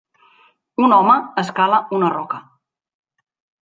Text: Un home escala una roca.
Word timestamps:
Un 0.85 0.95
home 0.97 1.19
escala 1.43 1.81
una 2.01 2.13
roca. 2.19 2.45